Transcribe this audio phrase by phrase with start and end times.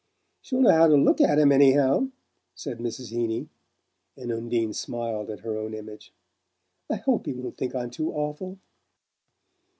[0.41, 2.07] "She'll know how to LOOK at him, anyhow,"
[2.55, 3.09] said Mrs.
[3.11, 3.49] Heeny;
[4.17, 6.11] and Undine smiled at her own image.
[6.89, 8.57] "I hope he won't think I'm too awful!"